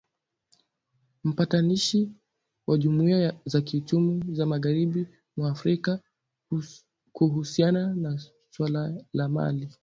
[1.23, 2.11] Mpatanishi
[2.67, 5.99] wa jumuia za kiuchumi za magahribi mwa Afrika
[7.11, 8.19] kuhusiana na
[8.49, 9.69] suala la Mali